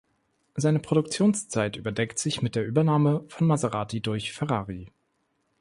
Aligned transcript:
Seine 0.55 0.79
Produktionszeit 0.79 1.75
überdeckt 1.75 2.17
sich 2.17 2.41
mit 2.41 2.55
der 2.55 2.65
Übernahme 2.65 3.23
von 3.27 3.45
Maserati 3.45 4.01
durch 4.01 4.33
Ferrari. 4.33 4.91